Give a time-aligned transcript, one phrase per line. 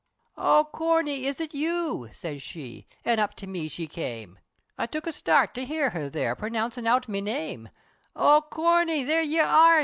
[0.35, 4.39] "O Corney is it you?" siz she, An' up to me she came,
[4.75, 7.69] I took a start, to hear her there, Pronouncin' out me name;
[8.15, 9.79] "O Corney, there ye are!"